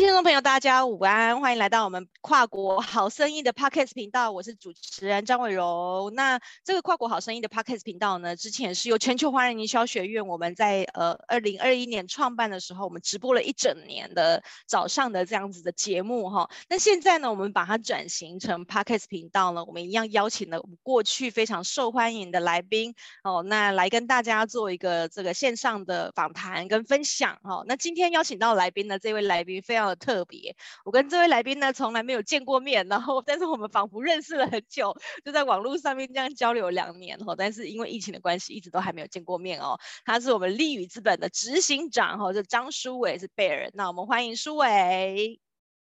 [0.00, 6.10] 听众朋友，大家午安，欢迎来到我们跨国好生意的 Podcast 频道，我是主持人张伟柔。
[6.14, 16.48] 那这个跨国好生意的 Podcast 频道呢，之前是由全球华人营销学院我们在呃二零二一年创办的时候，我们直播了一整年的早上的这样子的节目哈。
[16.70, 27.62] 那现在呢，我们把它转型成 Podcast 频道呢，我们一样邀请了我们过去非常受欢迎的来宾哦，那来跟大家做一个这个线上的访谈跟分享哈。
[27.66, 29.89] 那今天邀请到来宾呢，这位来宾非常。
[29.96, 30.54] 特别，
[30.84, 34.94] 我跟这位来宾呢从来没有见过面，然后但是我们仿佛认识了很久，
[35.24, 39.78] 就在网络上面这样交流两年哈，但是因为疫情的关系，一直都还没有见过面哦。
[40.04, 45.40] 他是我们立宇资本的执行长哈，就张书伟是 Bear，那我们欢迎书伟。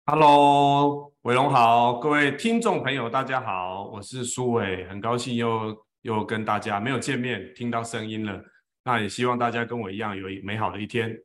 [0.06, 8.42] Hello，伟龙好，各位听众朋友大家好，我是书伟，很高兴又又跟大家没有见面，听到声音了，
[8.84, 11.16] 那也希望大家跟我一样有美好的一天。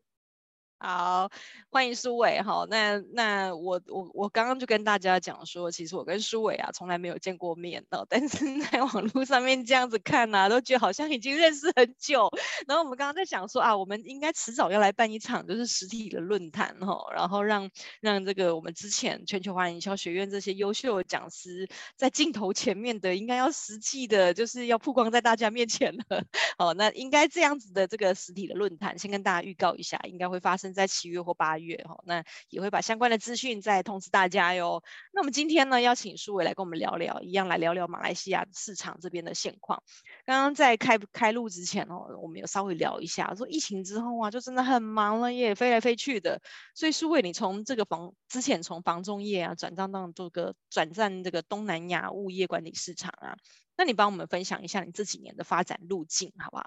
[0.87, 1.31] 好，
[1.71, 2.67] 欢迎苏伟哈。
[2.69, 12.29] 那那我我我刚刚就跟大家讲说，其实我跟苏伟啊从来没有见过面的，但是在 网络上面这样子看呐、都觉得好像已经认识很久。
[12.69, 17.71] 然后我们刚刚在想说啊，我们应该迟早要来办一场就是实体的论坛哈，然后让
[18.03, 26.27] 让这个我们之前全球华人营销学院这些优秀的讲师在镜头前面的，应该要实际的，就是要曝光在大家面前的。
[26.59, 30.74] 哦，那应该这样子的这个实体的论坛，先跟大家预告一下，应该会发生。
[30.75, 34.83] 在七月或八月哈，那也会把相关的资讯再通知大家哟。
[35.13, 39.83] 那我们今天呢，邀请书纬来跟我们聊聊，一样来聊聊马来西亚市场这边的现况。
[40.27, 46.43] 刚刚在开开录之前哦，我们有稍微聊一下，说疫情之后啊，就真的很忙了耶，飞来飞去的。
[46.75, 53.37] 所以书纬，你从这个房之前从房仲业啊，转战到这个转战这个东南亚物业管理市场啊，
[53.77, 56.65] 那你帮我们分享一下你这几年的发展路径，好不好？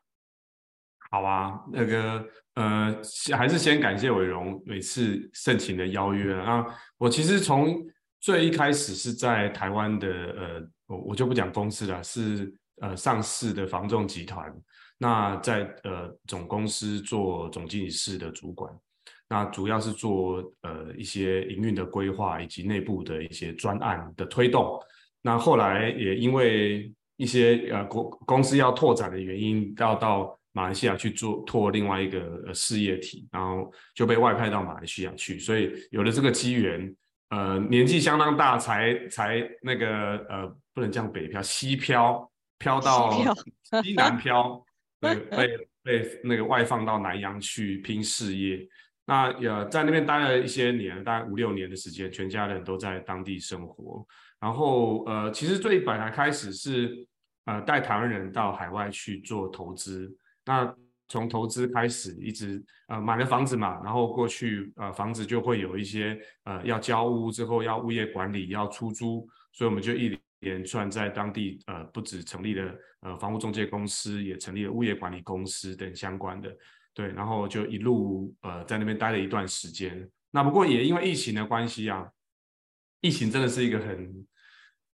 [1.09, 2.95] 好啊，那个呃，
[3.35, 6.65] 还是先感谢伟荣每次盛情的邀约啊。
[6.97, 7.77] 我其实从
[8.19, 14.53] 最一开始是在台湾的呃，我我就不讲公司了，是呃上市的房仲集团。
[14.97, 18.73] 那在呃总公司做总经理室的主管，
[19.29, 24.77] 那主要是做呃一些营运的规划以及内部的一些专案的推动。
[25.21, 36.95] 那后来也因为一些呃公公司要拓展的原因，要，到马来西亚去做拓另外一个事业体，然后就被外派到马来西亚去，所以有了这个机缘，
[37.29, 43.11] 呃，年纪相当大才才那个呃，不能这样北漂，西漂漂到
[43.83, 44.65] 西 南漂，
[44.99, 45.47] 对，被
[45.85, 48.67] 被那个外放到南洋去拼事业。
[49.05, 54.03] 那呃，在那边待了一些年，大概五六年的时间，全家人都在当地生活。
[54.39, 57.07] 然后呃，其实最本来开始是
[57.45, 60.11] 呃带台湾人到海外去做投资。
[60.47, 60.75] 那
[61.09, 76.55] 从投资开始，一直呃买了房子嘛，然后过去呃房子就会有一些呃要交屋之后要物业管理要出租，所以我们就一连串在当地呃不止成立了呃房屋中介公司，也成立了物业管理公司等相关的，
[76.93, 80.09] 对，然后就一路呃在那边待了一段时间。
[80.31, 82.09] 那不过也因为疫情的关系啊，
[83.01, 84.27] 疫情真的是一个很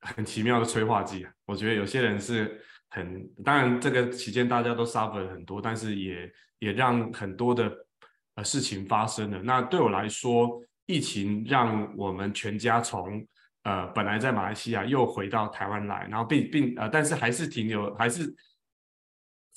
[0.00, 2.62] 很奇妙的催化剂啊，我觉得有些人是。
[2.91, 7.72] 很当然，这个期间大家都 suffer 很多，但是也也让很多的
[8.34, 9.43] 呃事情发生了。
[9.43, 13.26] 那对我来说，疫情让我们全家从
[13.62, 18.34] 呃本来在马来西亚又回到台湾来，然后并并呃，但是还是停留还是。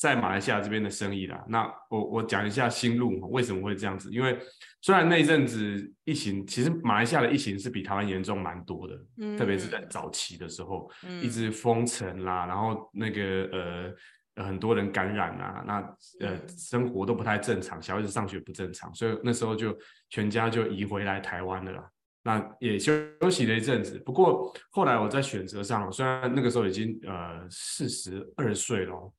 [0.02, 4.10] 在马来西亚这边的生意啦，那我我讲一下心路为什么会这样子？
[4.10, 4.36] 因为
[4.82, 13.94] 虽然那阵子疫情，其实马来西亚的疫情是比台湾严重蛮多的，嗯，特别是在早期的时候，嗯，一直封城啦，然后那个
[14.36, 19.78] 呃很多人感染啊，那呃生活都不太正常，小孩子上学不正常，所以那时候就
[20.10, 21.88] 全家就移回来台湾了啦。
[22.24, 22.92] 那也休
[23.22, 29.14] 休息了一阵子，不过后来我在选择上，虽然那个时候已经呃四十二岁了。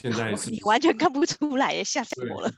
[0.00, 2.48] 现在是你完全看不出来耶，吓死我了。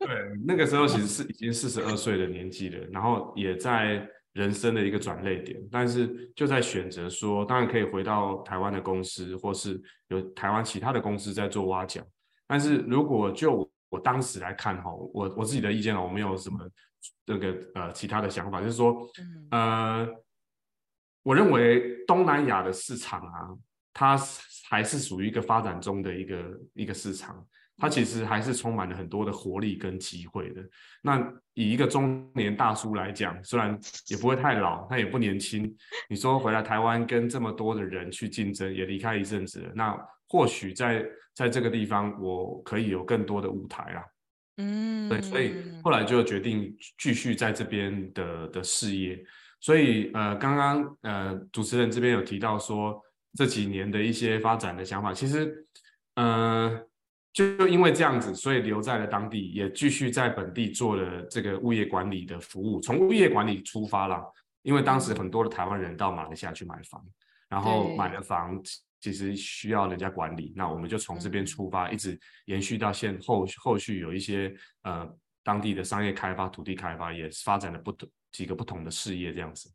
[0.00, 0.08] 对，
[0.44, 12.04] 那个时候其实 是已经四十二岁的年纪了，然后也在人生的一个转捩点，但是就在选择说，当然可以回到台湾的公司，或是有台湾其他的公司在做挖角。
[12.48, 16.68] 但是如果就我当时来看哈，我我自己的意见哦，我没有什么
[17.24, 19.08] 这个呃其他的想法，就是说，
[19.52, 20.04] 呃，
[21.22, 23.54] 我认为东南亚的市场啊。
[23.96, 24.18] 它
[24.68, 27.44] 还是属于一个发展中的一个一个市场，
[27.76, 30.62] 它其实还是充满了很多的活力跟机会的。
[31.02, 31.20] 那
[31.54, 33.78] 以一个中年大叔来讲，虽然
[34.08, 35.74] 也不会太老，他也不年轻。
[36.08, 39.96] 你说回来台湾跟这么多的人去竞争，也离开一阵子了，那
[40.28, 44.04] 或许在在这个地方，我可以有更多的舞台啦。
[44.56, 45.52] 嗯，对，所以
[45.82, 49.22] 后来就决定继续在这边的的事业。
[49.60, 53.02] 所以呃，刚刚呃主持人这边有提到说
[53.34, 55.66] 这几年的一些发展的想法，其实
[56.16, 56.80] 呃
[57.32, 64.24] 就因为这样子，所以留在了当地，也继续在本地做了这个物业管理的服务，从物业管理出发啦，
[64.62, 67.04] 因为当时很多的台湾人到马来西亚去买房，
[67.48, 68.60] 然后买了房
[69.00, 75.08] 其实需要人家管理，那我们就从这边出发，一直延续到现后后续有一些呃
[75.42, 78.08] 当地的商业开发、土地开发也发展了不同。
[78.34, 79.70] 几个不同的事业这样子，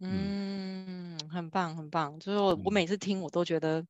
[0.00, 2.18] 嗯，很棒很棒。
[2.18, 3.86] 就是我我每次听我都觉得，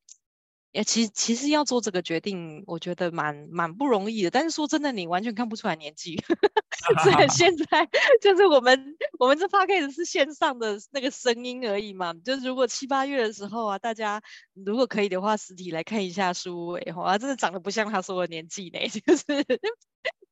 [0.72, 4.30] 也、嗯，其实其实要做这个决定，我觉得蛮蛮不容易的。
[4.30, 6.16] 但是说真的，你完全看不出来年纪。
[7.02, 7.88] 虽然现在
[8.20, 12.12] 就是我们我们这 p a c k a g e 是线上的那个声音而已嘛。
[12.12, 14.20] 就是如果七八月的时候啊，大家
[14.52, 19.24] 如果可以的话，实体来看一下书伟哈，真的长得不像他说的年纪呢， 就是。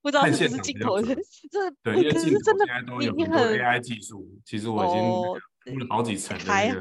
[0.02, 1.14] 不知道是不是镜头，这
[1.82, 6.44] 对，因为镜头现在都有很多 AI 技术，其实我已经铺了好几层了。
[6.44, 6.74] 还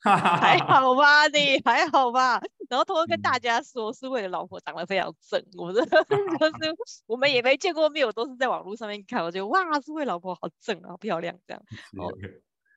[0.00, 2.40] 还好吧，你还好吧？
[2.68, 6.76] 然后偷偷跟大家说，是为了老婆长得非常正，我说 就是
[7.08, 11.62] 我们也没见过面，我都是在网络上面看，我觉得哇，是为老婆好正啊，好漂亮这样。
[11.96, 12.12] 哦，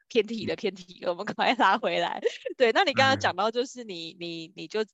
[0.08, 2.22] 偏题了，偏题了，我们赶快拉回来。
[2.58, 4.86] 对，那你刚刚讲到就是你你你就。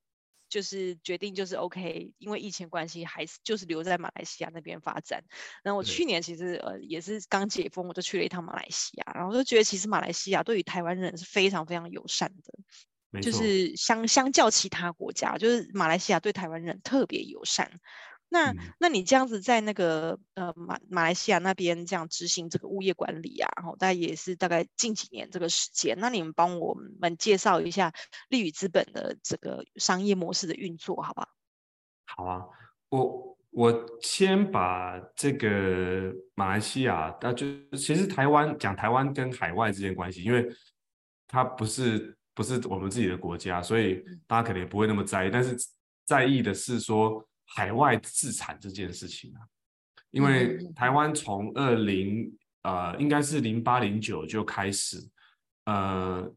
[0.49, 5.23] 就是决定就是 OK，因为疫情关系，还是就是留在马来西亚那边发展。
[5.63, 12.53] 然后我去年其实呃也是刚解封，我就去了一趟马来西亚，然后就觉得其实马来西亚对于台湾人是非常非常友善的，
[13.21, 17.71] 就是相相较其他国家，就是马来西亚对台湾人特别友善。
[18.29, 27.93] 那，那你这样子在那个呃马马来西亚那边这样执行这个物业管理啊，然后大概也是大概近几年这个时间，那你们帮我们介绍一下
[28.27, 31.29] 利宇资本的这个商业模式的运作，好不好？
[32.05, 32.45] 好啊，
[32.89, 37.45] 我我先把这个马来西亚，那就
[37.77, 40.45] 其实台湾讲台湾跟海外之间关系，因为
[41.27, 45.55] 它不是不是我们自己的国家，所以大家可能也不会那么在意，但是
[46.05, 47.25] 在意的是说。
[47.55, 49.39] 海外自产这件事情啊，
[50.11, 52.31] 因为台湾从二零
[52.63, 54.97] 呃，应该是零八零九就开始，
[55.65, 56.29] 呃，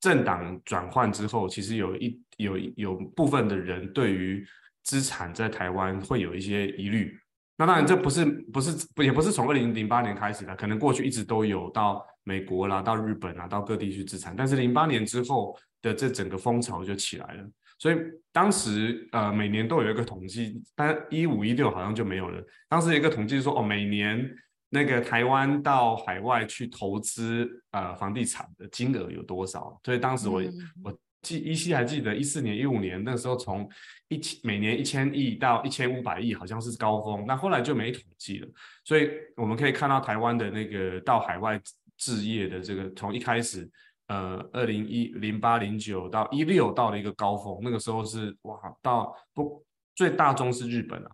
[0.00, 4.46] 政党转换之后，其实有一有有部分的人对于
[4.82, 7.18] 资产在台湾会有一些疑虑。
[7.56, 17.48] 那当然，这不是不是也不是从二零零八年开始的，可能过去一直都有到美国啦、到日本啊、到各地去资产，但是零八年之后的这整个风潮就起来了。
[17.84, 17.98] 所以
[18.32, 22.42] 当时呃每年都有一个统计，但一五一六好像就没有了。
[22.66, 24.26] 当时有一个统计说哦，每年
[24.70, 29.78] 那个台湾到海外去投资呃房地产的金额有多少？
[29.84, 30.50] 所以当时我、嗯、
[30.82, 33.68] 我记依稀还记得一四年一五年那个时候从
[34.08, 38.48] 一千每年一千亿到一千五百亿好像是高峰，那后来就没统计了。
[38.82, 41.60] 所以我们可以看到台湾的那个到海外
[41.98, 43.70] 置业的这个从一开始。
[44.08, 49.64] 呃，二零一零八零九到一六到了一个高峰，那个时候是哇，到不
[49.94, 51.10] 最大宗是日本啊，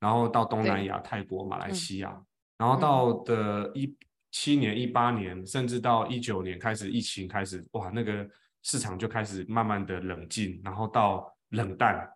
[0.00, 2.24] 然后到东南亚、泰国、马来西亚，嗯、
[2.56, 3.94] 然后到的一
[4.30, 8.26] 七年、一八年，甚至到一九年开始疫情开始，哇，那个
[8.62, 12.10] 市场就开始慢慢的冷静，然后到冷淡，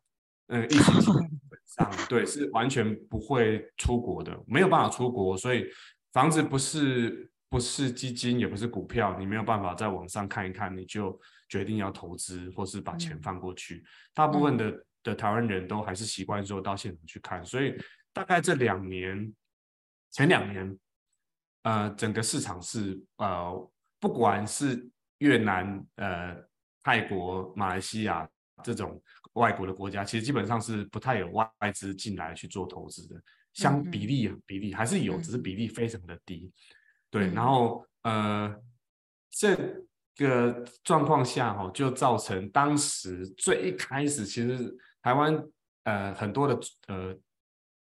[0.47, 5.67] 嗯，疫情基本上 对是完全不会出国的，没有办法出国，所以
[6.15, 7.31] 房子不是。
[7.57, 13.77] 不是基金，也不是股票，你没有办法在网上看一看，你就决定要投资或是把钱放过去。
[13.77, 17.75] 嗯、大部分的、嗯、的台湾人都还是习惯说到现场去看，所以
[18.13, 19.35] 大概这两年，
[20.11, 20.79] 前两年，
[21.63, 24.87] 呃，整个市场是呃，不管是
[25.21, 26.37] 越南、呃，
[26.83, 28.29] 泰国、马来西亚
[28.63, 33.19] 这种外国的国家，其实基本上是不太有外资进来去做投资的，
[33.55, 36.53] 相比例啊，比例还是有，只是比例非常的低。
[37.19, 38.55] 对，然后呃，
[39.31, 39.57] 这
[40.17, 45.43] 个状况下哈、哦，就造成当时最一开始，其实台湾
[45.85, 47.17] 呃很多的呃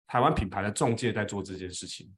[0.07, 2.11] 台湾品牌的中介在做这件事情，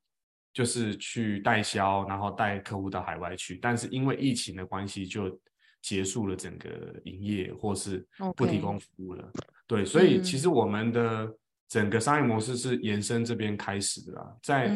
[0.53, 5.37] 就是去代销，然后带客户到海外去，但是因为疫情的关系，就
[5.83, 6.71] 结束了整个
[7.05, 9.25] 营业，或是不提供服务了。
[9.33, 9.43] Okay.
[9.67, 11.37] 对，所以其实我们的。
[11.71, 14.69] 嗯整个商业模式是延伸这边开始的啦，在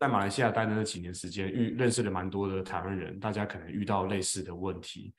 [0.00, 5.12] 在马来西亚待的那几年时间，遇认识了蛮多的台湾人，大家可能遇到类似的问题，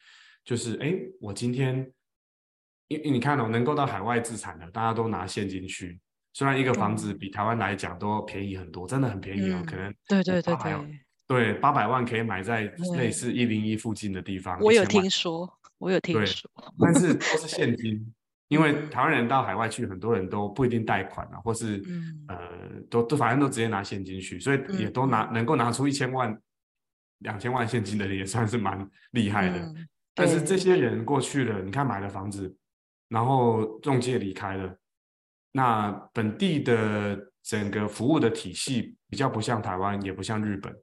[0.43, 1.88] 就是哎，我今天，
[2.88, 6.00] 因你看哦，能够到海外自产的，大家都拿现金去，
[6.33, 12.63] 虽然一个房子比台湾来讲都便宜很多，真的很便宜哦，可能对对对对，对八百万可以买在
[12.97, 15.47] 类似一零一附近的地方，我有听说，
[15.77, 16.50] 我有听说，
[16.81, 18.12] 但是都是现金。
[18.55, 22.38] 因为台湾人到海外去，很多人都不一定贷款啊，或是、嗯、呃，
[22.89, 26.33] 都都反正都直接拿现金去，所以也都拿、嗯、能够拿出一千万、
[27.19, 29.59] 两千万现金的人也算是蛮厉害的。
[29.59, 32.55] 嗯、但是这些人过去了，你看买了房子，
[33.09, 34.74] 然后中介离开了，
[35.51, 40.74] 那本地的整个服务的体系比较不像台湾，也不像日本，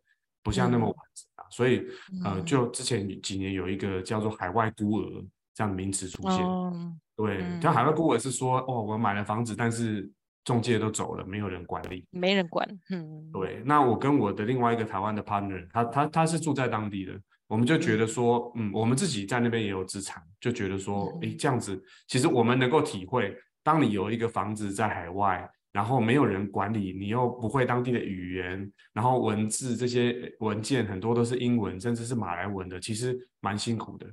[0.43, 1.87] 不像那么完整啊，嗯、所以
[2.23, 5.25] 呃，就之前几年有一个叫做海外孤儿
[5.55, 6.39] 这样的名词出现。
[6.39, 6.95] 哦
[7.27, 10.11] 对，像海外顾问是说，哦，我买了房子，但是
[10.45, 12.69] 中介都走了，没有人管理，没人管。
[12.91, 13.63] 嗯，对。
[13.65, 17.13] 那我跟我的另外一个台湾的 partner，他他他是住在当地的，
[17.47, 34.07] 我们就觉得说，嗯，嗯，我们自己在那边也有资产，就觉得说，哎，这样子，其实我们能够体会，当你有一个房子在海外，然后没有人管理，你又不会当地的语言，然后文字这些文件很多都是英文，甚至是马来文的，其实蛮辛苦的。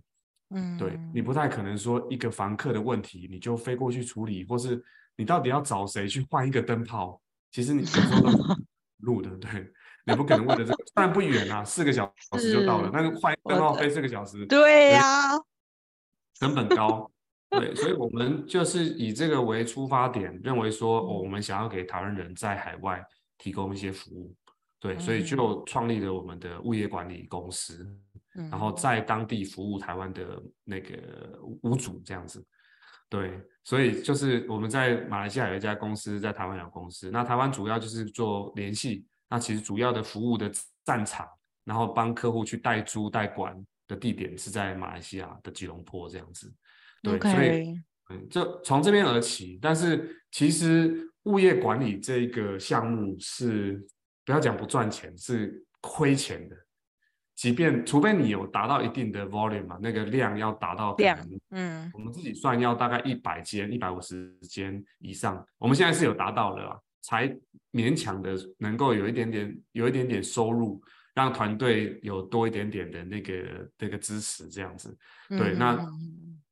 [0.52, 4.84] 嗯，对，你不太可能说一个房客的问题你就飞过去处理，或是
[5.16, 7.22] 你到底要找谁去换一个灯泡？
[7.52, 8.56] 其实你有时候都
[9.02, 9.72] 路 的，对，
[10.06, 15.38] 你不可能为了这个，虽然不远啊，四个小 时就到了，但是换灯泡飞四个小时，对呀，
[16.40, 17.12] 成本高，
[17.50, 23.04] 对，所以我们就是以这个为出发点，认为说，哦，我们想要给台湾人在海外
[23.38, 24.36] 提供一些服务，
[24.80, 27.88] 对，所以就创立了我们的物业管理公司。
[28.34, 32.46] 然后在当地服务台湾的那个屋主这样子，
[33.10, 37.10] 对，所以就是我们在马来西亚有一家公司，在台湾有公司。
[37.12, 40.50] 那台湾主要就是做联系，那其实主要的服务的
[40.86, 41.28] 战场，
[41.64, 43.56] 然后帮客户去代租代管
[43.88, 46.54] 的地点是在马来西亚的吉隆坡这样子。
[47.02, 47.74] 对.所以
[48.12, 49.58] 嗯，就从这边而起。
[49.62, 53.86] 但是其实物业管理这个项目是
[54.24, 56.56] 不要讲不赚钱，是亏钱的。
[57.40, 61.18] 即便除非你有达到一定的 volume 嘛，那个量要达到量，
[61.52, 67.34] 嗯，我们自己算要大概一百间、一百五十间以上，我们现在是有达到的啦，才
[67.72, 70.82] 勉强的能够有一点点、有一点点收入，
[71.16, 74.94] 让团队有多一点点的那个那个支持，这样子。
[75.30, 75.88] 对，嗯、那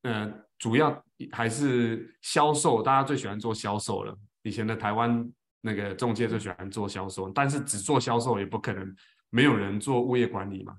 [0.04, 1.04] 呃，主要
[1.34, 4.18] 还是销售，大家最喜欢做销售了。
[4.42, 5.30] 以前的台湾
[5.60, 8.96] 那个中介最喜欢做销售，但是只做销售也不可能。
[9.38, 10.76] 没有人做物业管理嘛？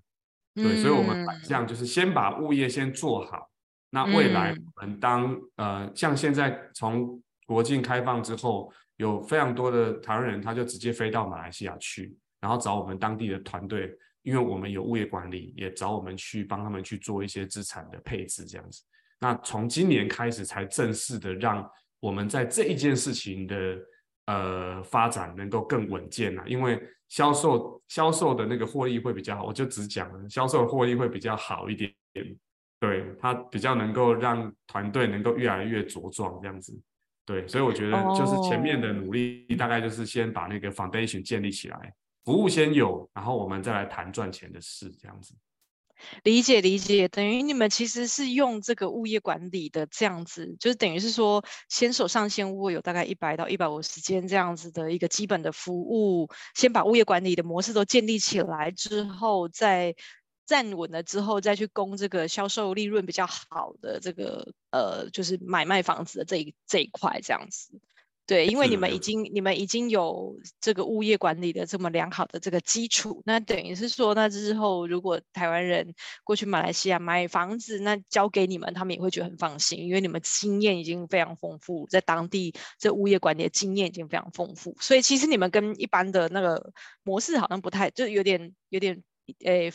[0.53, 3.49] 对，嗯、所以我们反向就是先把物业先做好。
[3.91, 18.83] 那未来我们当、嗯、呃，像现在从国境开放之后，有非常多的台湾人，他就直接飞到马来西亚去，然后找我们当地的团队，因为我们有物业管理，也找我们去帮他们去做一些资产的配置这样子。
[19.21, 21.65] 那从今年开始才正式的让
[22.01, 23.79] 我们在这一件事情的
[24.29, 26.81] 呃发展能够更稳健啊，因为。
[27.11, 32.37] 销售销售的那个获利会比较好，我就只讲了销售的获利会比较好一点点，
[32.79, 36.79] 对，它比较能够让团队能够越来越茁壮这样子，
[37.25, 41.95] 对，所以我觉得就是前面的努力大概就是先把那个 foundation 建立起来，
[42.27, 45.35] 服务先有，然后我们再来谈赚钱的事这样子。
[46.23, 59.95] 理解理解，等于你们其实是用这个物业管理的这样子，就是等于是说，先手上先会有大概一百到一百五十间这样子的一个基本的服务，先把物业管理的模式都建立起来之后，再
[60.47, 67.79] 站稳了之后，再去攻这个销售利润比较好的这个呃，就是买卖房子的这一这一块这样子。
[68.29, 75.95] 对，因为你们已经你们已经有这个物业管理的这么良好的这个基础，那等于是说，那之后如果台湾人
[76.25, 86.71] 过去马来西亚买房子，那交给你们，他们也会觉得很放心，因为你们经验已经非常丰富，在当地这物业管理的经验已经非常丰富，所以其实你们跟一般的那个
[87.03, 89.03] 模式好像不太，就有点有点
[89.43, 89.73] 诶。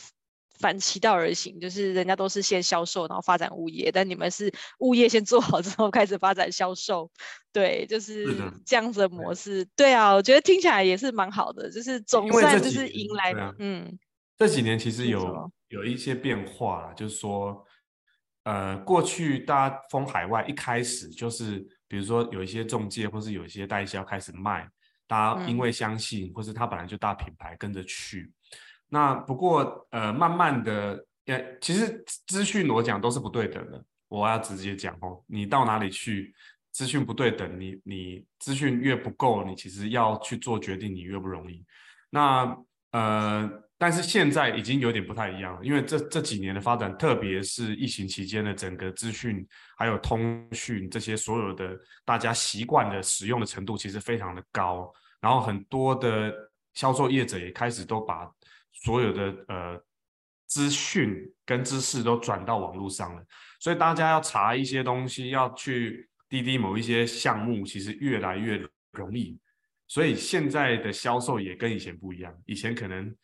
[0.60, 7.10] 反其道而行，就是人家都是先销售，然后发展物业，但你们是物业先做好之后开始发展销售，
[7.52, 8.24] 对，就是
[8.64, 9.66] 这样子的模式。
[9.74, 13.98] 对，啊，我觉得听起来也是蛮好的，就是总算就是迎来，啊、嗯，
[14.38, 17.64] 这几年其实有有一些变化，就是说，
[18.44, 21.58] 呃，过去大家封海外一开始就是，
[21.88, 24.68] 比如说有一些中介或是有一些代销开始卖，
[25.08, 28.30] 大家因为相信，嗯、或是他本来就大品牌跟着去。
[28.88, 33.84] 那不过，呃，慢慢的，也其实资讯我讲都是不对等的。
[34.08, 36.32] 我要直接讲哦，你到哪里去，
[36.70, 41.64] 资讯不对等，你你资讯越不够，你其实要去做决定，你越不容易。
[42.10, 42.56] 那
[42.92, 49.44] 呃，但是现在已经有点不太一样了，因为这这几年的发展，特别是疫情期间的整个资讯
[49.76, 54.92] 还有通讯这些所有的大家习惯的使用的程度，其实非常的高。
[55.20, 56.32] 然后很多的
[56.74, 58.30] 销售业者也开始都把
[58.82, 59.82] 所有的呃
[60.46, 61.16] 资讯
[61.46, 63.24] 跟知识都转到网络上了，
[63.60, 68.62] 所以大家要查一些东西，要去滴滴某一些项目其实越来越
[68.92, 69.38] 容易，
[69.86, 72.34] 所以现在的销售也跟以前不一样。
[72.46, 73.14] 以前可能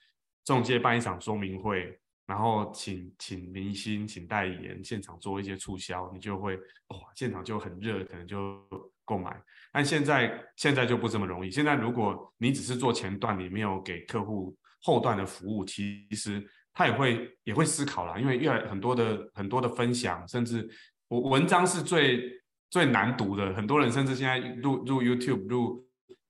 [0.45, 8.67] 中介办一场说明会，然后请请明星、请代言现场做一些促销，你就会哇，现场就很热，可能就
[9.05, 9.41] 购买。
[9.73, 11.51] 但现在现在就不这么容易。
[11.51, 20.69] 现在如果你只是做前段，你没有给客户后段的服务，其实他也会也会思考啦，因为越来很多的很多的分享，甚至
[21.09, 22.39] 我文章是最。
[22.71, 25.85] 最难读的，很多人甚至现在入入 YouTube、入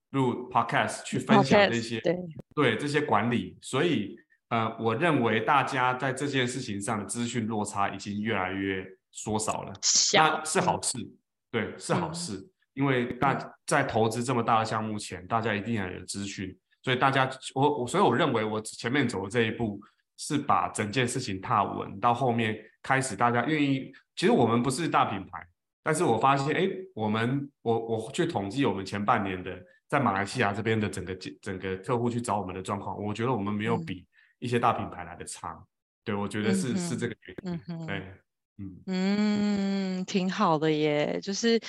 [0.09, 2.15] 入 Podcast 去分享这些，对，
[2.55, 3.55] 对这些管理。
[3.61, 4.17] 所以，
[4.49, 9.73] 呃，我认为大家在这件事情上的资讯落差已经越来越缩小了，
[10.15, 10.97] 那是好事，
[11.51, 12.37] 对，是好事。
[12.37, 16.57] 嗯、因为大在投资这么大的项目前，大家一定要有资讯。
[16.81, 19.79] 所以大家，我我所以我认为我前面走的这一步
[20.17, 23.91] 是把整件事情踏稳，到后面开始大家愿意。
[24.15, 25.45] 其实我们不是大品牌。
[25.83, 34.05] 但是我发现，哎，我们我我去统计我们前半年的在马来西亚这边的整个整个客户去找我们的状况，我觉得我们没有比
[34.37, 35.53] 一些大品牌来的差。
[35.53, 35.65] 嗯、
[36.03, 37.61] 对，我觉得是、嗯、是这个原因。
[37.67, 38.13] 嗯，对，
[38.61, 41.19] 嗯嗯，挺好的耶。
[41.21, 41.61] 就是、嗯、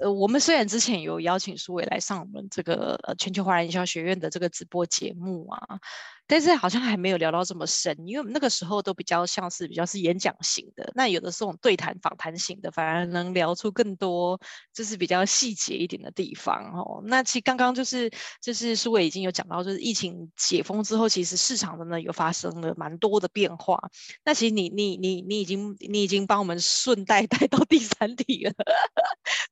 [0.00, 5.78] 呃，我们虽然之前有邀请苏伟来上我们这个呃全球华人营销学院的这个直播节目啊。
[6.26, 14.40] 但是好像还没有聊到这么深，因为我们那个时候都比较像是比较是演讲型的，那有的是这种对谈访谈型的，反而能聊出更多
[14.72, 17.02] 就是比较细节一点的地方哦。
[17.04, 23.78] 那其实刚刚就是就是苏伟已经有讲到，就是疫情解封之后，其实市场的呢有发生了蛮多的变化。
[24.24, 28.52] 那其实你你你你已经你已经帮我们顺带 带到第三题了，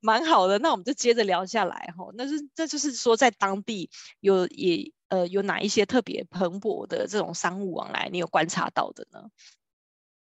[0.01, 0.57] 蛮好的。
[0.59, 2.05] 那我们就接着聊下来哈。
[2.15, 3.89] 那是这就是说在当地
[4.21, 4.91] 有也。
[5.13, 9.29] 呃，有哪一些特别蓬勃的这种商务往来，你有观察到的呢？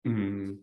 [0.05, 0.59] 嗯，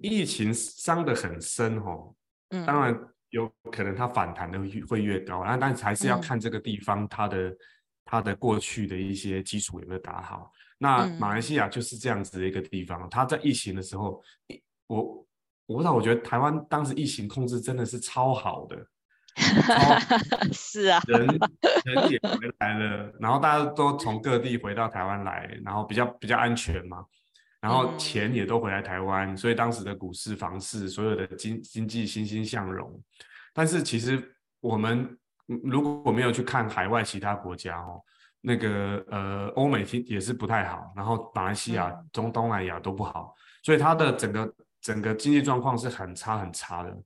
[0.00, 2.14] 疫情伤得很深哦。
[2.48, 7.58] 嗯，当然有可能它反弹的会越高，那但是还是要看这个地方它的、嗯、
[8.06, 10.50] 它的过去的一些基础有没有打好。
[10.78, 14.22] 那马来西亚就是这样子的一个地方，它在疫情的时候，
[14.86, 15.26] 我
[15.66, 18.76] 我不知道，我觉得台湾当时疫情控制真的是超好的。
[20.52, 21.26] 是啊，人
[21.84, 27.04] 人也回来了，然后大家都从各地回到台湾来，然后比较比较安全嘛，
[27.60, 33.00] 然后钱也都回来台湾，所以当时的股市、房市，所有的经经济欣欣向荣。
[33.54, 34.22] 但是其实
[34.60, 38.00] 我们如果没有去看海外其他国家哦，
[38.40, 46.96] 那个呃欧美也是不太好，然后马来西亚、中东南亚都不好，所以它的整个整个经济状况是很差很差的。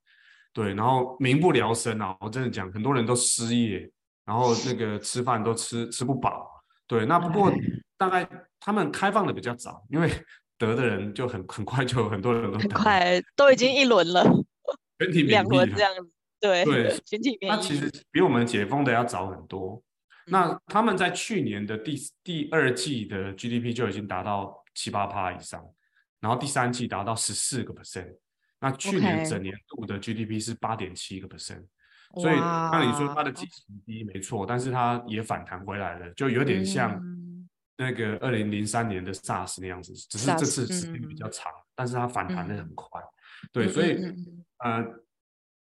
[0.53, 2.17] 对，然后民不聊生啊！
[2.21, 3.91] 我真的讲，很多人都失业，
[4.25, 6.63] 然后那个吃饭都吃吃不饱。
[6.87, 7.51] 对，那不过
[7.97, 8.29] 大概
[8.61, 10.11] 他们开放的比较早，因为
[10.59, 14.25] 得的人就很很快就很多人都很快都已经一轮了，
[15.01, 16.11] 全体两轮这样子。
[16.39, 17.57] 对对，全体免疫。
[17.57, 19.83] 那其实比我们解封的要早很多。
[20.27, 25.65] 那他们在去年的第第二季的 GDP 就已经达到七八趴以上，
[26.21, 28.15] 然后第三季达到十四个 percent。
[28.63, 31.65] 那去年整年度的 GDP 是八点七个 percent，
[32.15, 37.03] 所以那你说它的基数低没错，但是它也反弹回来了，就有点像
[37.77, 43.01] 那个二零零三年的 SARS 那样子，只是这次时间比较长，但是它反弹的很快。
[43.51, 43.99] 对，所以
[44.59, 44.87] 呃，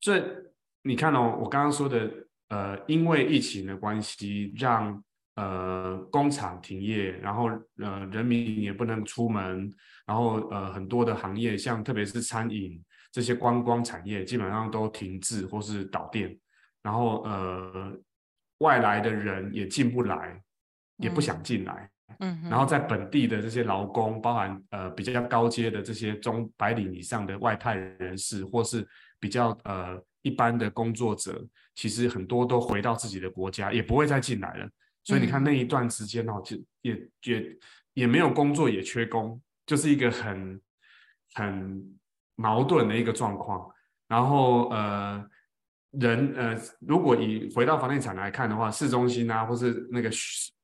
[0.02, 2.12] 这你看哦，我刚刚说的
[2.50, 5.02] 呃，因为疫情的关系，让
[5.36, 9.74] 呃工厂停业，然后呃人民也不能出门，
[10.06, 12.84] 然后呃很多的行业，像特别是餐饮。
[13.12, 16.38] 这些观光产业基本上都停滞或是倒店，
[16.84, 17.92] 然后呃，
[18.60, 20.40] 外来的人也进不来，
[20.98, 28.88] 也不想进来，嗯，然后在本地的这些劳工，包含呃比较高阶的这些中白领以上的外派人士，或是
[29.20, 31.44] 比较呃一般的工作者，
[31.74, 34.70] 其实很多都回到自己的国家，也不会再进来了。
[35.04, 37.58] 所以你看那一段时间哦，就也也
[37.96, 40.62] 也没有工作，也缺工，就是一个很
[41.34, 41.96] 很。
[42.40, 43.70] 矛盾的一个状况，
[44.08, 45.22] 然后呃，
[45.92, 50.10] 人呃，如果以回到房地产来看的话，市中心啊，或是那个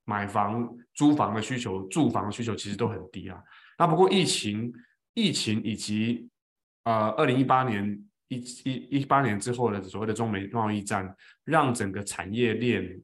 [0.05, 3.37] 买房、租房的需求、住房的需求其实都很低啊。
[3.77, 4.73] 那不过疫情、
[5.15, 6.29] 疫情以及
[6.85, 13.01] 呃，二零一八年一一一八年之后的所谓的中美贸易战，让整个产业链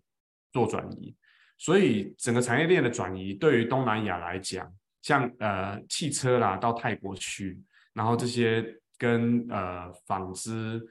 [0.54, 1.14] 做转移，
[1.58, 4.66] 所以整个产业链的转移对于东南亚来讲，
[5.02, 7.62] 像呃汽车啦，到泰国去。
[7.94, 8.66] 然后这些
[8.98, 10.82] 跟呃纺织、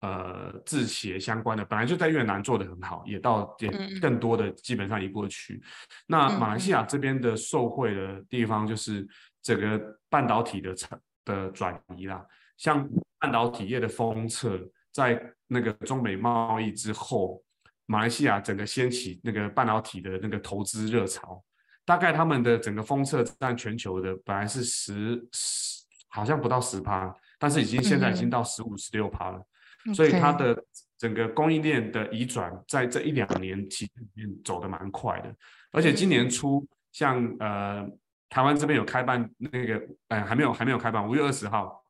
[0.00, 5.54] 呃制鞋相关的，本来就在越南做的很好，也到也更多的基本上移过去。
[5.54, 5.62] 嗯、
[6.06, 9.06] 那马来西亚这边的受惠的地方，就是
[9.42, 12.24] 整个半导体的产的转移啦，
[12.56, 14.60] 像半导体业的封测，
[14.92, 17.42] 在那个中美贸易之后，
[17.86, 21.42] 马来西亚整个掀起那个半导体的那个投资热潮，
[21.84, 25.75] 大概他们的整个封测占全球的本来是十十，
[26.16, 29.38] 好像不到十趴，但是已经现在已经到十五十六趴了，
[29.86, 30.56] 嗯、所以它的
[30.96, 35.34] 整个供应链的移转在这一两年期间走得蛮快的，
[35.72, 37.86] 而且今年初像呃
[38.30, 41.84] 台湾这边有开办那个，呃还没有还没有开办，五月二十号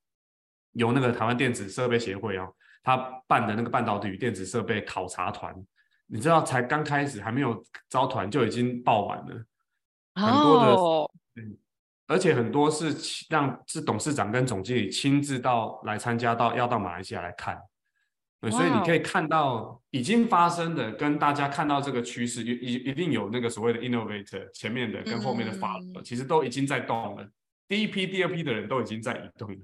[0.72, 2.48] 有那个台湾电子设备协会啊，
[2.82, 2.96] 他
[3.28, 5.54] 办的那个半导体与电子设备考察团。
[6.08, 9.44] 你知道，才刚开始，还没有招团就已经报完了，
[10.14, 11.10] 很多的，oh.
[12.06, 12.94] 而且很多是
[13.28, 17.58] 让是董事长跟总经理亲自到来参加到，要到马来西亚来看，
[18.40, 26.02] 对所以你可以看到已经发生的，跟大家看到这个趋势，一一一定有那个所谓的 innovator 前面的跟后面的法，mm -hmm.
[26.02, 27.28] 其实都已经在动了，
[27.68, 29.58] 第一批、第二批的人都已经在移动了，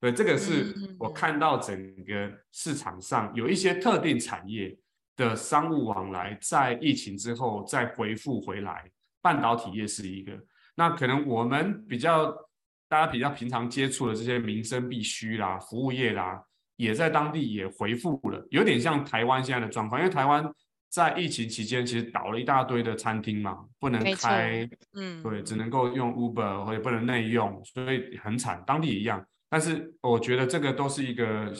[0.00, 4.76] 对，这个是我看到整个市场上有一些特定产业。
[5.14, 10.32] 的商务往来在疫情之后再恢复回来，半导体业是一个。
[10.74, 12.30] 那可能我们比较
[12.88, 16.42] 大家比较平常接触的这些民生必需啦、服务业啦，
[16.76, 20.00] 也在当地也回复了，有点像台湾现在的状况。
[20.00, 20.50] 因为台湾
[20.90, 28.62] 在疫情期间其实倒了一大堆的餐厅嘛，不能开，嗯，对，只能够用 Uber 或者不能内用，所以很惨。
[28.66, 31.50] 当地也一样，但是我觉得这个都是一个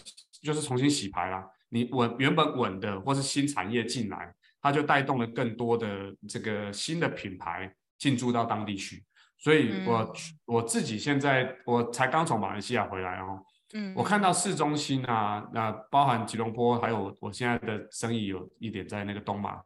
[0.43, 1.47] 就是重新洗牌啦。
[1.71, 9.05] 你稳原本稳的，或是新产业进来，它就带动了更多的这个新的品牌进驻到当地去。
[9.39, 13.41] 所以我，我、嗯、我自己现在我才刚从马来西亚回来哦，
[13.75, 19.61] 嗯，我看到市中心啊，那包含吉隆坡，还有我现在的生意有一点在那个东马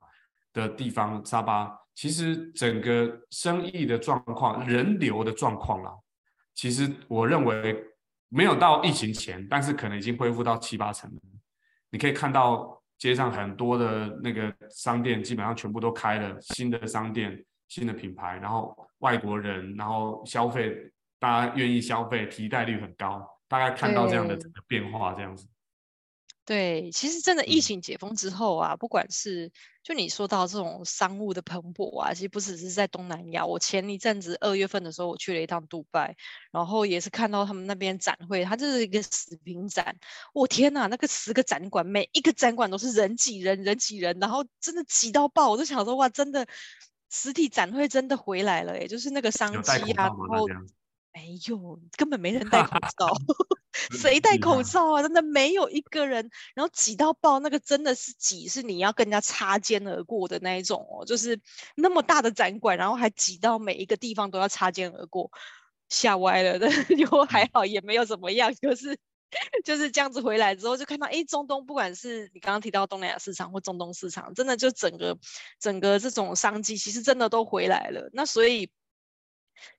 [0.53, 5.93] 的地方沙巴，其实整个生意的状况、人流的状况啊，
[6.55, 7.83] 其实我认为
[8.29, 11.21] 没有到疫情前，但是可能已经恢复到七八成了。
[11.91, 25.47] 你可以看到街上很多的那个商店，基本上全部都开了新的商店、新的品牌，然后外国人，然后消费，大家愿意消费，替代率很高，大概看到这样的整个变化，这样子。
[26.45, 29.51] 对，其实真的疫情解封之后啊，嗯、不管是
[29.83, 33.45] 就你说到这种商务的蓬勃啊，其实不只是在东南亚。
[33.45, 36.15] 我前一阵子二月份的时候，我去了一趟杜拜，
[36.53, 39.97] 然后也是看到他们那边展会，它就是一个食品展。
[40.33, 45.51] 我、哦、天哪，那个十个展馆，每一个展馆都是人挤人，人挤人，然后真的挤到爆。
[45.51, 46.47] 我就想说，哇，真的
[47.11, 50.47] 实体展会真的回来了，哎，就是那个商机啊，然后
[51.13, 53.13] 没有，根本没人戴口 罩。
[53.91, 55.03] 谁戴口罩啊？
[55.03, 61.39] 真的没有一个人，然后挤到爆，那个真的是挤，是你要跟人家擦肩而过的那一种哦，就是
[61.75, 65.31] 那么大的展馆，然后还挤到每一个地方都要擦肩而过，
[65.91, 68.99] 吓歪了的， 就还好也没有怎么样，就是
[69.65, 75.19] 就是这样子回来之后就看到，哎，中东不管是你刚刚提到东南亚市场或中东市场，真的就整个
[75.59, 78.71] 整个这种商机其实真的都回来了，那所以。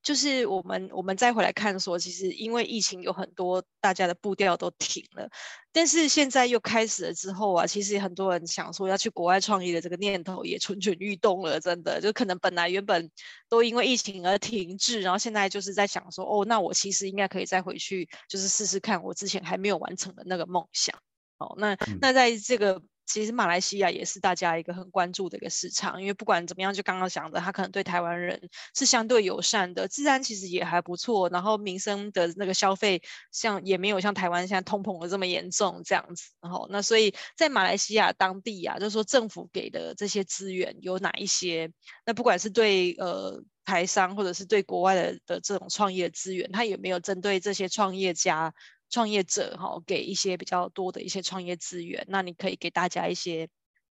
[0.02, 5.30] 就是我们我们再回来看说，其实因为疫情有很多大家的步调都停了，
[5.72, 13.10] 但是现在又开始了之后啊，其实很多人想说要去国外创业的这个念头也蠢蠢欲动了，真的就可能本来原本
[13.50, 20.98] 都因为疫情而停滞，然后现在就是在想说，哦，那我其实应该可以再回去，就是试试看我之前还没有完成的那个梦想。
[21.38, 22.82] 哦，那那在这个。
[23.08, 28.40] 其实马来西亚也是大家一个很关注的一个市场，因为不管怎么样，就刚刚讲的，他可能对台湾人
[28.76, 36.30] 是相对友善的，治安其实也还不错，然后民生的那个消费像也没有像台湾现在通膨的这么严重这样子。
[36.42, 41.72] 然后那所以在马来西亚当地啊，就是说政府给的这些资源有哪一些？
[42.06, 48.54] 那不管是对呃台商或者是对国外的的这种创业资源，他有没有针对这些创业家？
[48.90, 53.48] 创业者哈，给一些比较多的一些创业资源，那你可以给大家一些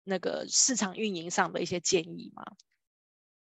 [0.05, 2.45] 那个市场运营上的一些建议吗？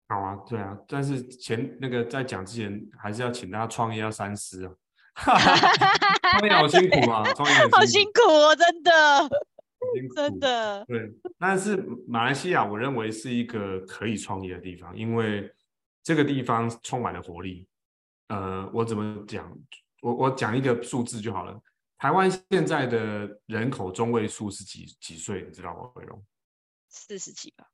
[0.08, 4.72] 好啊，对啊，但是前那个在讲之前，还是要请大家创业要三思啊。
[6.38, 9.28] 创业好辛苦啊， 创业好辛苦哦，真的，
[10.14, 10.84] 真的。
[10.86, 15.52] 对，但是马来西亚，我认为是一个可以创业的地方，因为
[16.02, 17.66] 这个地方充满了活力。
[18.28, 19.52] 呃，我怎么讲？
[20.02, 21.60] 我我讲一个数字就好了。
[21.98, 25.42] 台湾现在的人口中位数是几几岁？
[25.42, 25.90] 你知道吗？
[25.96, 26.24] 伟荣？
[26.88, 27.66] 四十几吧。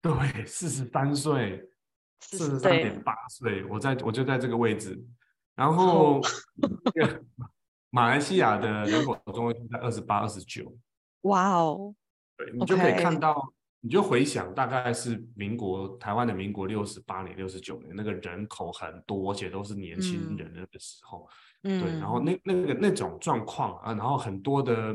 [0.00, 1.70] 对，四十三岁，
[2.20, 3.64] 四十三点八岁。
[3.66, 4.98] 我在我就在这个位置。
[5.54, 6.20] 然后，
[7.90, 10.74] 马来西亚的人口中位数在二十八、二十九。
[11.22, 11.94] 哇哦！
[12.38, 13.52] 对，你就可以看到。
[13.82, 21.26] 你就回想，大概是民国台湾的民国六十八年、六十九年，那个人口很多，而且都是年轻人那个时候，
[21.62, 24.94] 嗯、对，然后那那个那种状况啊，然后很多的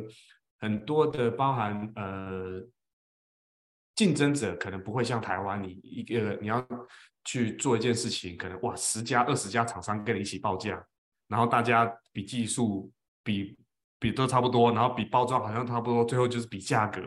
[0.60, 2.62] 很多的包含呃
[3.96, 6.64] 竞争者可能不会像台湾，你一个你要
[7.24, 10.80] 去做一件事情，可能哇十家二十家厂商跟你一起报价，
[11.28, 12.92] 然后大家比技术
[13.24, 13.58] 比
[13.98, 17.02] 比都差不多，然后比包装好像差不多，最后就是比价格。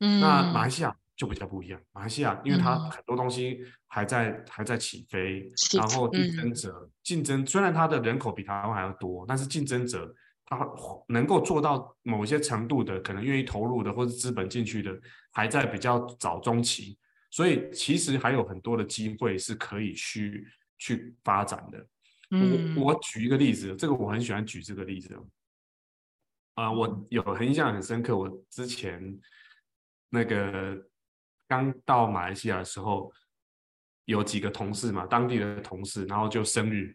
[0.00, 0.94] 嗯，那马来西亚。
[1.16, 10.12] 就比较不一样，马来西亚因为它很多东西还在、嗯、还在起飞，然后竞争者竞、嗯、争虽然它的人口比台湾还要多，但是竞争者
[10.44, 10.58] 他
[11.06, 14.92] 能够做到某些程度的，可能愿意投入的或者资本进去的，
[15.30, 16.98] 还在比较早中期，
[17.30, 20.44] 所以其实还有很多的机会是可以去
[20.78, 21.86] 去发展的。
[22.32, 25.14] 嗯、我我举一个例子，这个我很喜欢举这个例子。
[26.54, 29.16] 啊、呃，我有很印象很深刻，我之前
[30.10, 30.76] 那个。
[31.54, 33.12] 刚到马来西亚的时候，
[34.06, 36.94] 有几个同事嘛，当地的同事，然后就生日，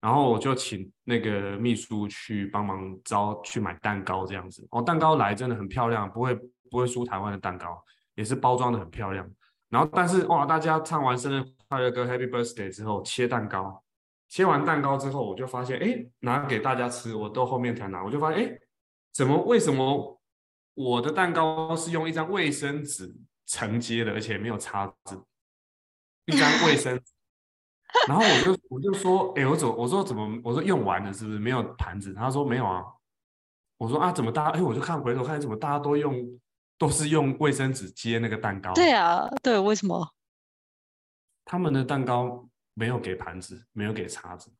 [0.00, 4.66] 然后我就请那个秘书去帮忙招去买蛋糕这样子。
[4.70, 6.34] 哦，蛋糕来真的很漂亮，不会
[6.70, 7.82] 不会输台湾的蛋糕，
[8.14, 9.28] 也是包装的很漂亮。
[9.70, 13.82] 然后但是哇，大家唱完生日快乐歌 Happy Birthday 之后，切蛋糕，
[14.28, 18.58] 切完蛋糕之后，我就发现，哎，拿给大家吃，我到后面才拿，我就发现，哎，
[19.12, 20.20] 怎么为什么
[20.74, 23.12] 我的蛋糕是用一张卫生纸？
[23.46, 25.22] 承接的，而且没有叉子，
[26.26, 27.12] 一张卫生纸。
[28.08, 32.12] 然后我就我就说，哎、欸，我怎么我说怎么我说用完了是不是没有盘子？
[32.12, 32.82] 他说没有啊。
[33.76, 36.40] 我说啊，怎么大家哎、欸，我就看回头看，怎么大家都用
[36.78, 38.72] 都是用卫生纸接那个蛋糕？
[38.72, 40.14] 对啊，对，为什么？
[41.44, 44.50] 他们的蛋糕没有给盘子，没有给叉子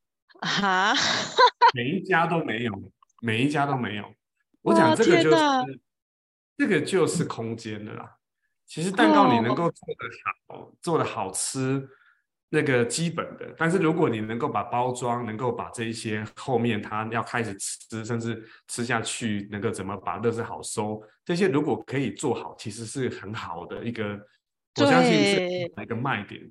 [0.41, 0.93] 啊？
[1.73, 4.13] 每一家都没有，每一家都没有。
[4.61, 5.81] 我讲这个就是
[6.57, 8.17] 这个就是空间的啦。
[8.67, 10.73] 其实蛋糕你能够做得好，oh.
[10.81, 11.87] 做得好吃，
[12.49, 13.53] 那个基本的。
[13.57, 24.19] 但是如果你能够把包装，能够把这一些后面他要开始吃，甚至吃下去，能够怎么把乐事好收，这些如果可以做好，其实是很好的一个，
[24.81, 25.47] 我相信是
[25.81, 26.41] 一个卖点。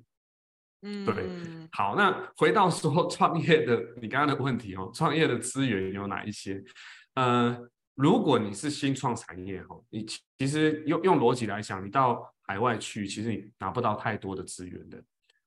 [0.83, 1.27] 嗯，对。
[1.73, 6.63] 好，那回到说创业的，你刚刚的问题哦，创业的资源有哪一些？
[7.15, 7.69] 呃。
[7.95, 10.05] 如果你是新创产业哦，你
[10.37, 15.01] 其实用用逻辑来想，你到海外去，其实你拿不到太多的资源的，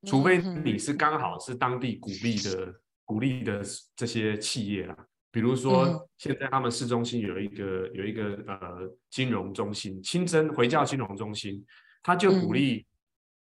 [0.07, 3.63] 除非你是刚好是当地鼓励的鼓励的
[3.95, 4.97] 这些企业啦，
[5.31, 11.65] 比如说现在他们市中心有一个有一个呃金融中心，清真回教金融中心，
[12.03, 12.87] 他就鼓励。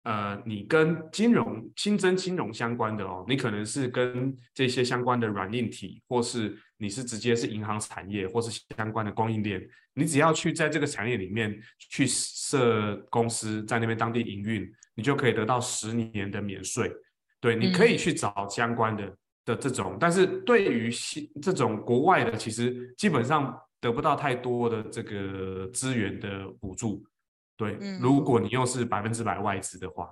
[0.04, 9.62] 呃，你跟金融、新增金融相关的哦，你可能是跟这些相关的软硬体，或是你是直接是银行产业，或是相关的供应链，
[9.94, 16.92] 你只要去在这个产业里面去设公司，在那边当地营运，你就可以得到十年的免税。
[17.40, 27.06] 对，你可以去找相关的的这种，但是对于新这种国外的，其实基本上得不到太多的这个资源的补助。
[27.62, 30.10] 对，如果你又是百分之百外资的话，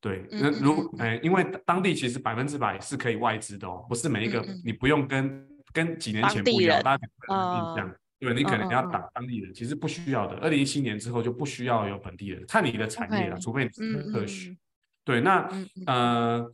[0.00, 10.38] 对，那如哎，因为当地其实百分之百是可以外资的哦，不是每一个你不用跟跟几年前不一样，大家可能印象，对，你可能要打当地人，其实不需要的。
[10.38, 14.58] 二零一七年之后就不需要有本地人，看你的产业了，除非你是特许。
[15.04, 15.48] 对，那
[15.86, 16.44] 呃，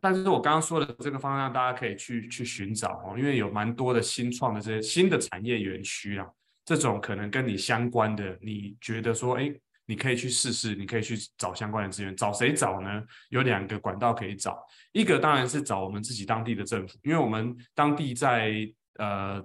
[0.00, 6.28] 但是我刚刚说的这个方向，大家可以去去寻找哦，因为有蛮多的新创的这些新的产业园区啊。
[6.66, 9.54] 这种可能跟你相关的，你觉得说，哎，
[9.86, 13.00] 你可以去试试，你可以去找相关的资源，找谁找呢？
[13.28, 19.40] 有两个管道可以找，一个当然是找我们自己当地的政府，因为我们当地在呃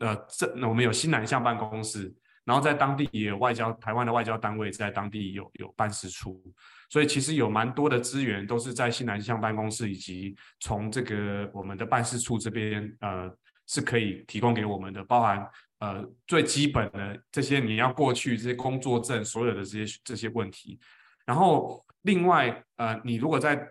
[0.00, 2.12] 呃这，我们有新南向办公室，
[2.44, 6.42] 然后在当地也有外交，台湾的外交单位在当地有有办事处，
[6.90, 13.32] 所以其实有蛮多的资源都是在新南向办公室以及从这个我们的办事处这边呃
[13.68, 15.48] 是可以提供给我们的，包含。
[15.80, 20.78] 呃，最基本的这些你要过去这些工作证，所有的这些这些问题，
[21.24, 23.64] 然后另外呃，你如果在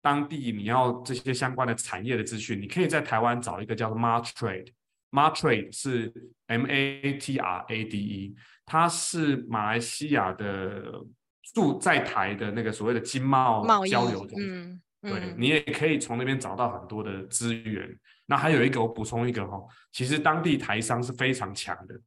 [0.00, 6.12] 当地你要这些相关的产业的资讯，你可以在台湾找一个叫做 Martrade，Martrade 是
[6.46, 11.04] M A T R A D E，它是马来西亚的
[11.52, 14.80] 驻在台的那个所谓的经贸交流中心，嗯。
[15.02, 17.88] 嗯、对，你也可以从那边找到很多的资源。
[18.30, 22.00] 那还有一个，我补充一个哈，其实当地台商是非常强的，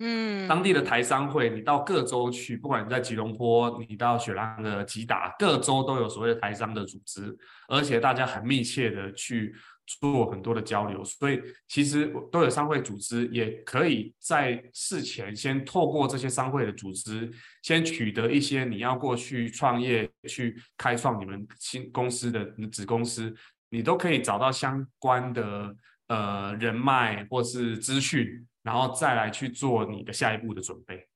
[0.00, 9.54] 嗯，当地的台商会，你到各州去，不管你在吉隆坡，你到雪兰莪、吉打，各州都有所谓的台商的组织，而且大家很密切的去
[9.86, 17.30] 做很多的交流，所以其实都有商会组织，也可以在事前先透过这些商会的组织，
[17.62, 23.32] 先取得一些你要过去创业、去开创你们新公司的子公司。
[23.72, 25.74] 你都可以找到相关的
[26.06, 31.08] 呃人脉或是资讯，然后再来去做你的下一步的准备。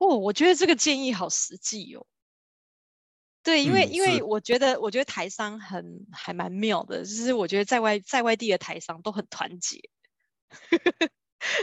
[0.00, 2.04] 哦，我觉得这个建议好实际哦。
[3.44, 9.88] 对，因为、嗯、因为我觉得我觉得台商很还蛮妙的，就是我觉得在外在外地的台商都很团结。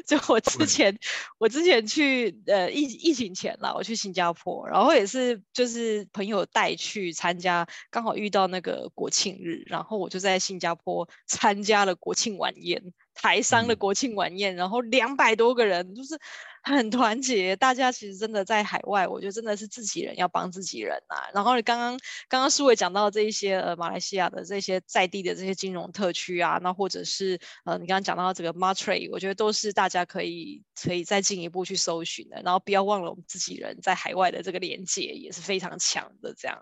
[0.06, 0.98] 就我之前，
[1.38, 16.20] 我之前去呃疫疫情前啦，我去新加坡，然后也是就是朋友带去参加，刚好遇到那个国庆日，然后我就在新加坡参加了国庆晚宴，台商的国庆晚宴，嗯、然后两百多个人，就是。
[16.66, 21.28] 很团结，大家其实真的在海外，我觉得真的是自己人要帮自己人啊。
[21.34, 22.00] 然后你刚刚
[22.30, 32.42] 刚刚苏伟讲到这一些呃马来西亚的这些在地的这些金融特区啊，那或者是呃你刚刚讲到这个 Matre，我觉得都是大家可以可以再进一步去搜寻的。
[32.46, 36.34] 然后不要忘了我们自己人在海外的这个连接也是非常强的。
[36.38, 36.58] 这样，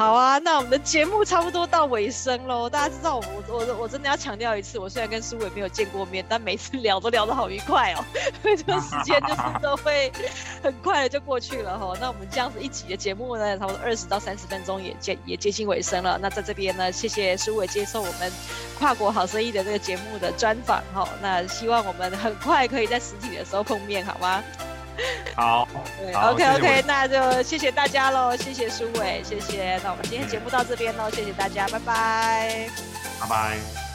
[0.00, 2.68] 好啊，那我们的节目差不多到尾声喽。
[2.68, 8.04] 大家知道我我我我真的要强调一次，我虽然跟苏伟没有见过面，但每次聊都聊得好愉快哦，
[8.42, 9.16] 这个时间。
[9.28, 10.10] 就是都会
[10.62, 16.18] 很快的就过去了哈，那我们这样子一集的节目呢，差不多二十到三十分钟也接也接近尾声了。
[16.20, 18.32] 那在这边呢，谢谢苏伟接受我们
[18.78, 21.08] 跨国好生意的这个节目的专访哈。
[21.20, 24.42] 那希望我们很快可以在实体的时候碰面，好吗？
[25.36, 25.68] 好，
[26.00, 29.78] 对好，OK OK，那就谢谢大家喽，谢谢苏伟，谢谢。
[29.84, 32.68] 那我们今天节目到这边喽，谢谢大家，拜拜，
[33.20, 33.87] 拜拜。